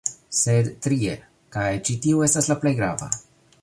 Sed 0.37 0.69
trie, 0.85 1.13
kaj 1.57 1.69
ĉi 1.89 1.99
tiu 2.07 2.27
estas 2.31 2.53
la 2.53 2.61
plej 2.65 2.77
grava 2.83 3.17